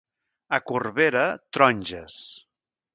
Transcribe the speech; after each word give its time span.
A 0.59 0.59
Corbera, 0.71 1.27
taronges. 1.57 2.21